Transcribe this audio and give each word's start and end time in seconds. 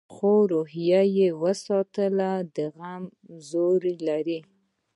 خو 0.13 0.31
روحیه 0.51 1.01
یې 1.17 1.27
وساتله؛ 1.43 2.29
د 2.55 2.57
غم 2.75 3.03
زور 3.49 3.81
لري. 4.07 4.39